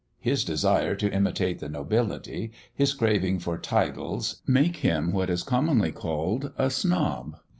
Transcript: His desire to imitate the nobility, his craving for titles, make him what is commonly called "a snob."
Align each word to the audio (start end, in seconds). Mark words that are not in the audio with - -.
His 0.19 0.43
desire 0.43 0.95
to 0.95 1.11
imitate 1.13 1.59
the 1.59 1.69
nobility, 1.69 2.51
his 2.73 2.91
craving 2.91 3.37
for 3.37 3.59
titles, 3.59 4.41
make 4.47 4.77
him 4.77 5.11
what 5.11 5.29
is 5.29 5.43
commonly 5.43 5.91
called 5.91 6.51
"a 6.57 6.71
snob." 6.71 7.35